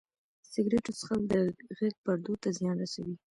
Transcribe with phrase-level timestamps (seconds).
[0.51, 1.33] سګرټو څښل د
[1.77, 3.15] غږ پردو ته زیان رسوي.